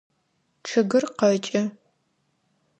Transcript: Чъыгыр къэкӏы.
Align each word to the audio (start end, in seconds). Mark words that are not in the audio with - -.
Чъыгыр 0.67 1.05
къэкӏы. 1.17 1.61